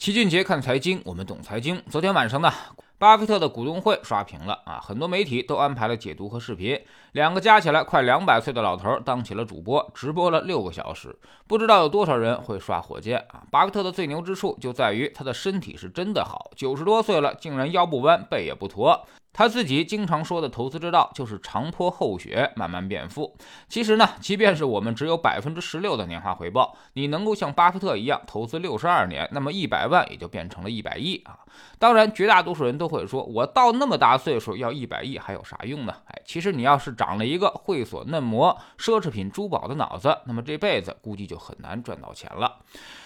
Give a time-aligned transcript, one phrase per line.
[0.00, 1.82] 齐俊杰看财经，我们懂财经。
[1.90, 2.50] 昨天晚上呢，
[2.96, 6.80] 巴菲特的股东会刷屏了啊，很多媒体都安排了解读和视频。
[7.12, 11.14] 两个加起来快两百岁的老头当起了主播，直播了六个小时，
[11.46, 13.42] 不知道有多少人会刷火箭啊！
[13.50, 19.06] 巴菲特的最牛之处就在于他的身体是真的好，九十多岁了竟然腰不弯，背也不驼。
[19.32, 23.36] 他自己经常说的投资之道就是长坡厚雪，慢慢变富。
[23.68, 31.38] 其实呢，即便是我们只有百分之十六的年化回报，你能够像巴菲特一样投资六十二年，那么一百万也就变成了一百亿啊！
[31.78, 35.94] 当然，绝大多数人都会说，我到那么大岁数要一百亿还有啥用呢？
[36.06, 42.58] 哎，其实你要是长了一个会所嫩模、奢侈品珠宝的脑子，那么这辈子估计就很难赚到钱了。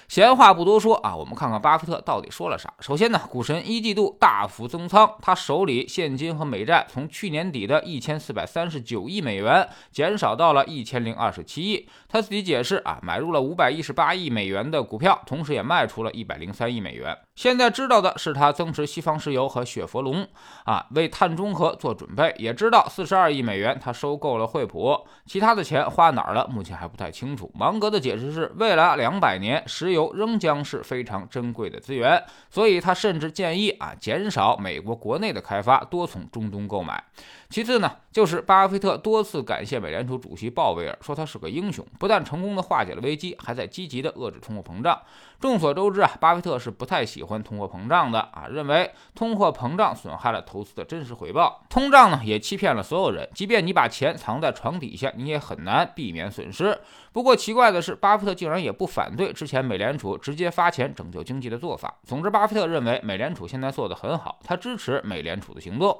[0.09, 2.73] 闲话不多说啊，我们看看巴菲特到底说了啥。
[2.81, 11.89] 首先呢，股神一季度大幅增仓，他手里现金和美债从去年底的一千四百三十九亿美元减少到了一千零二十七亿。
[12.09, 17.16] 他自己解释啊，买入了五百一十八亿美元的股票，同时也卖出了一百零三亿美元。
[17.34, 20.27] 现在知道的是，他增持西方石油和雪佛龙
[20.65, 22.32] 啊，为碳中和做准备。
[22.38, 24.96] 也知道四十二亿美元他收购了惠普，
[25.27, 27.51] 其他的钱花哪儿了，目前还不太清楚。
[27.55, 37.02] 芒格的解释是，未来两百年石油仍将是非常珍贵的资源，所以他甚至建议啊，减少美国国内的开发，多从中东购买。
[37.51, 44.96] 其次呢，就是巴菲特多次感谢美联储主席鲍威尔，说他是个英雄，不但成功的化解了危机，还在积极的遏制通货膨胀。
[45.40, 56.78] 众所周知啊，巴菲特是不太喜欢通货膨胀的啊，认为通货膨胀损害了投资的真实回报，通胀呢也欺骗了所有人，即便你把钱藏在床底下，你也很难避免损失。
[57.12, 61.93] 不过奇怪的是，巴菲特竟然也不反对之前美联储直接发钱拯救经济的做法。
[62.04, 65.99] 总之，巴菲特认为美联储现在做得很好，他支持美联储的行动。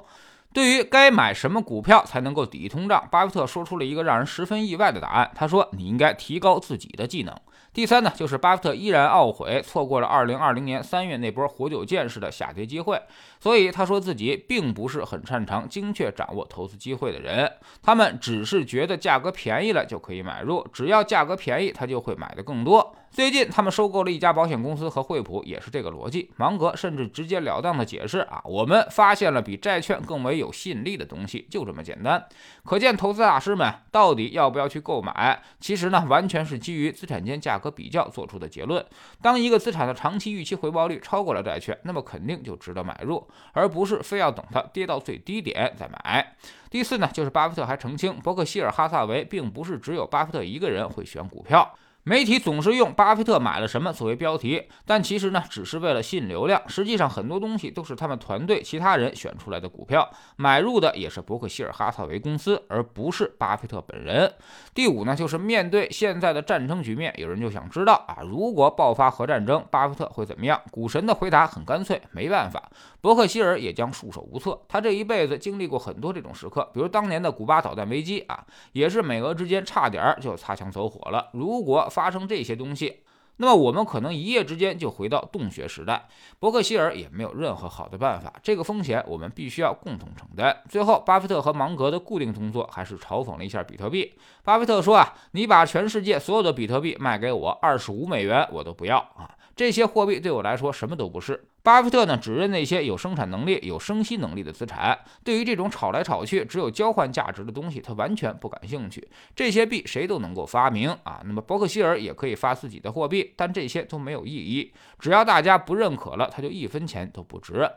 [0.55, 5.29] 对于该买什么股票才能够抵御通胀，巴菲特说出了一个让人十分意外的答案。
[5.35, 7.35] 他说：“你应该提高自己的技能。”
[7.73, 13.01] 第三呢，就是巴菲特依然懊悔错过了2020年3月那波活久见式的下跌机会，
[13.37, 17.51] 所以他说自己并不是很擅长精确掌握投资机会的人。
[17.83, 22.95] 他们只是觉得价格便宜了就可以买入，只要价格便宜，他就会买的更多。
[23.15, 26.29] 最近他们收购了一家保险公司和惠普，也是这个逻辑。
[26.35, 32.27] 芒格甚至直截了当的解释啊，我们发现了比债券更为有吸引力的东西，就这么简单。
[32.65, 37.71] 可见投资大师们到底要不要去购买，其实呢，完全是基于资产间价格。
[37.71, 38.85] 比较做出的结论：
[39.21, 46.35] 当一个资产的长期预期回报率超过了债券，那么肯定就值得买入，而不是非要等它跌到最低点再买。
[46.69, 51.73] 第四呢，就是巴菲特还澄清，伯克希尔哈萨维并不是只有巴菲特一个人会选股票。
[52.07, 56.61] 媒体总是用巴菲特买了什么作为标题，但其实呢，只是为了吸引流量。
[56.69, 64.31] 实际上，很多东西都是他们团队其他人选出来的股票，买入的也是伯克希尔哈萨维公司，而不是巴菲特本人。
[64.75, 70.61] 第五呢，就是面对现在的战争局面，有人就想知道啊，如果爆发核战争，巴菲特会怎么样？
[70.69, 72.69] 股神的回答很干脆，没办法，
[73.01, 74.61] 伯克希尔也将束手无策。
[74.67, 81.29] 他这一辈子经历过很多这种时刻，比如当年的古巴导弹危机啊，也是美俄之间差点就擦枪走火了。
[81.33, 83.03] 如果发生这些东西，
[83.37, 86.09] 那么我们可能一夜之间就回到洞穴时代。
[86.39, 90.61] 伯克希尔也没有任何好的办法，这个风险我们必须要共同承担。
[90.67, 94.13] 最后，巴菲特和芒格的固定动作还是嘲讽了一下比特币。
[94.43, 99.33] 巴菲特说啊，你把全世界所有的比特币卖给我，二十五美元我都不要啊！
[99.55, 101.47] 这些货币对我来说什么都不是。
[101.65, 104.99] 巴菲特呢，只认那些有生产能力、有生息能力的资产。
[105.23, 109.09] 对于这种炒来炒去、只有交换价值的东西，他完全不感兴趣。
[109.35, 114.71] 这些币谁都能够发明啊，那么伯克希尔也可以发自己的货币，但这些都没有意义。
[114.99, 117.67] 只要大家不认可了，他就一分钱都不值。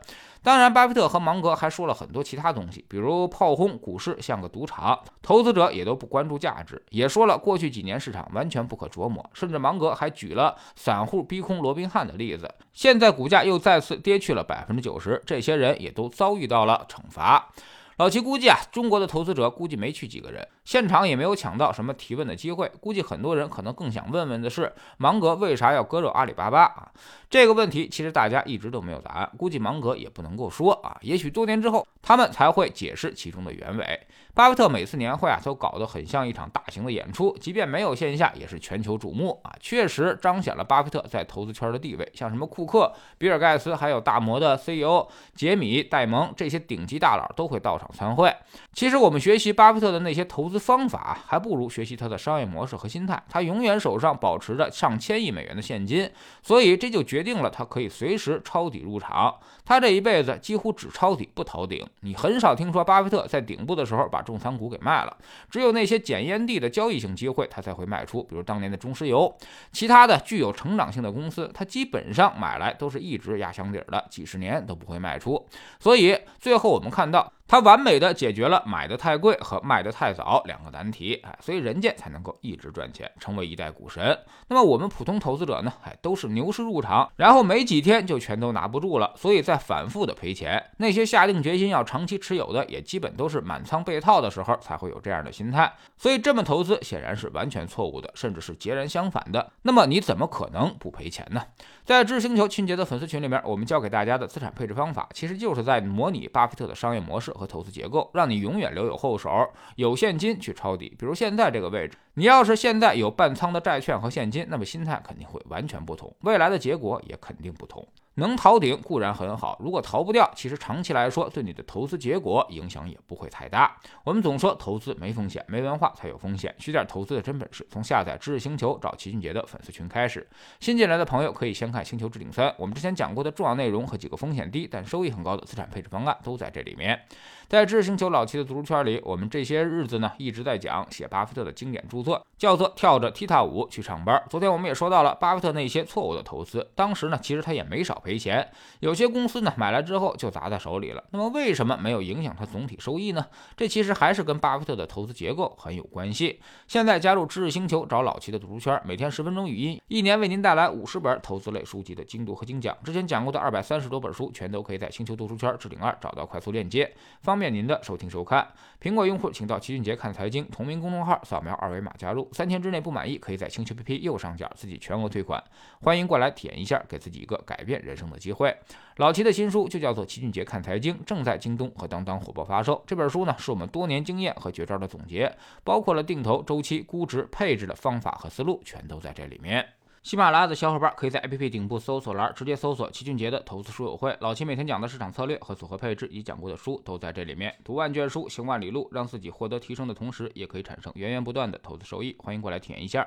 [0.43, 12.47] 当然，巴菲特和芒格还说了很多其他东西，比如炮轰股市像个赌场，投资者也都不关注价值，也说了过去几年市场完全不可琢磨，甚至芒格还举了散户逼空罗宾汉的例子。
[12.71, 17.51] 现在股价又再跌去了百分之九十，这些人也都遭遇到了惩罚。
[17.97, 22.71] 老齐估计啊，中国的投资者估计没去几个人，现场也没有抢到什么提问的机会。
[22.79, 26.91] 估计很多人可能更想问问的是，芒格为啥要割肉阿里巴巴啊？
[27.27, 30.95] 这个问题其实大家一直都没有答案，估计芒格也不能够说啊。
[31.01, 33.99] 也许多年之后，他们才会解释其中的原委。
[34.35, 42.07] 巴菲特每次年会啊，都搞得很像一场大型的演出，即便没有线下，也是全球瞩目啊，确实彰显了巴菲特在投资圈的地位。
[42.13, 48.31] 像什么库克、比尔盖茨，还有大摩的 CEO 杰米戴蒙这些顶级大佬都会到场参会。
[48.73, 53.23] 其实我们学习巴菲特的那些投资方法，还不如学习他的商业模式和心态。
[53.29, 56.11] 他永远手上保持着上千亿美元的现金，
[56.43, 59.33] 所以这就决定了他可以随时抄底入场。
[59.65, 65.17] 他这一辈子几乎只抄底不逃顶，你很少听说巴菲特在顶部的时候把重仓股给卖了，
[65.49, 69.33] 只有那些捡烟蒂的交易性机会，他才会卖出，比如当年的中石油。
[69.71, 75.47] 其他的具有成长性的公司，他基本上买来都是一直压箱底的，几十年都不会卖出。
[75.79, 77.31] 所以最后我们看到。
[77.49, 84.15] 他完美的解决了买的太贵和卖的太早两个难题，哎，所以人家才能够一直赚钱，成为一代股神。
[84.49, 90.63] 那么我们普通投资者呢，哎，都是牛市入场，然后没几天就全都拿不住了，所以在反复的赔钱。
[90.77, 95.73] 那些下定决心要长期持有的，也基本都是满仓被套的时候才会有这样的心态。
[95.97, 99.51] 所以这么投资显然是完全错误的，甚至是截然相反的。
[99.63, 101.41] 那么你怎么可能不赔钱呢？
[101.83, 107.33] 在知识星球清洁的粉丝群里面，我们教给大家的资产配置方法，其实就是在模拟巴菲特的商业模式。
[107.39, 109.29] 和投资结构，让你永远留有后手，
[109.77, 110.93] 有现金去抄底。
[110.99, 117.87] 比如现在这个位置，你要是现在有半仓的债券和现金，那么心态肯定会完全不同，未来的结果也肯定不同。
[118.19, 123.75] 能逃顶固然很好，如果逃不掉，其实长期来说对你的投资结果影响也不会太大。
[124.03, 126.53] 我们总说投资没风险，没文化才有风险。
[126.59, 130.27] 学点投资的真本事，从下载知识星球找齐俊杰的粉丝群开始。
[130.59, 136.99] 新进来的朋友可以先看《星球置顶三》，我们之前讲过的重要内容和几个风险低但收益很高的资产配置方案都在这里面。
[137.47, 144.15] 在知识星球老齐的读书圈里，我们这些日子呢一直在讲写巴菲特的经典著作，叫做《跳着踢踏舞去上班》。
[144.29, 148.47] 昨天我们也说到了巴菲特那些错误的投资，当时呢其实他也没少赔赔钱，
[148.79, 151.03] 有些公司呢买来之后就砸在手里了。
[151.11, 153.25] 那么为什么没有影响它总体收益呢？
[153.55, 156.39] 这其实还是跟巴菲特的投资结构很有关系。
[156.67, 162.75] 现在加入知识星球，找老齐的读书圈，每天十分钟语音，一年为您带来五十本投资类书籍的精读和精讲。
[162.83, 167.39] 之前讲过的二百三十多本书，全都可以在星球读书圈置顶二找到快速链接，方。
[167.39, 168.45] 便您的收听收看，
[168.81, 172.29] 苹果用户请到齐俊杰看财经同名公众号，扫描二维码加入。
[172.33, 175.41] 三天之内不满意，可以在星球 P P 右上角自己全额退款。
[175.79, 178.55] 欢迎过来体验一下，给自己一个改变人生的机会。
[178.95, 182.81] 老齐的新书就叫做《齐俊杰看财经》，正在京东和当当火爆发售。
[182.87, 185.35] 这本书呢，是我们多年经验和绝招的总结，
[185.65, 189.67] 包括了定投、周期、估值、配置的方法和思路，全都在这里面。
[190.01, 197.53] 喜马拉雅的小伙伴可以在 APP 顶部搜索栏直接搜索齐俊杰的投资书友会，老齐每天讲的市场策略和组合配置以及讲过的书都在这里面。
[197.65, 202.15] 读万卷书，行万里路，让自己获得提升的同时，也可以产生源源不断的投资收益。
[202.19, 203.05] 欢迎过来体验一下。